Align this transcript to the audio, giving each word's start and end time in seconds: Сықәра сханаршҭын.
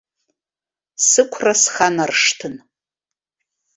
Сықәра 1.07 1.53
сханаршҭын. 1.61 2.55